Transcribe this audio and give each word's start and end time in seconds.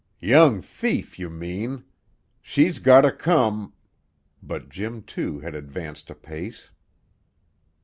"Young 0.23 0.63
thief, 0.63 1.19
you 1.19 1.29
mean! 1.29 1.83
She's 2.41 2.79
gotter 2.79 3.11
come" 3.11 3.73
But 4.41 4.67
Jim, 4.67 5.03
too, 5.03 5.41
had 5.41 5.53
advanced 5.53 6.09
a 6.09 6.15
pace. 6.15 6.71